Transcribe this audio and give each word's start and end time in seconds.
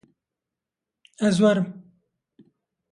Ez 1.27 1.37
werim 1.41 1.67